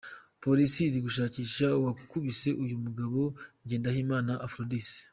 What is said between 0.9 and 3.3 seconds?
gushakisha uwakubise uyu mugabo